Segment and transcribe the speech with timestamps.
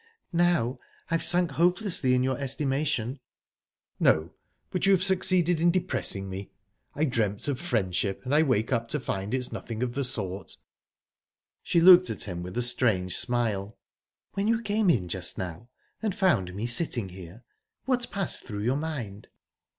[0.33, 0.79] "Now
[1.11, 3.19] I've sunk hopelessly in your estimation?"
[3.99, 4.33] "No
[4.71, 6.49] but you have succeeded in depressing me.
[6.95, 10.57] I dreamt of friendship, and I wake up to find it's nothing of the sort."
[11.61, 13.77] She looked at him with a strange smile.
[14.33, 15.69] "When you came in just now,
[16.01, 17.43] and found me sitting here,
[17.85, 19.27] what passed through your mind?"